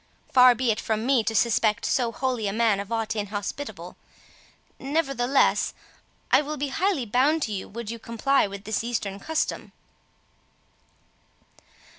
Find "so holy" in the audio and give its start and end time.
1.85-2.47